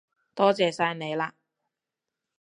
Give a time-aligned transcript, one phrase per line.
[0.33, 1.33] 多謝晒你喇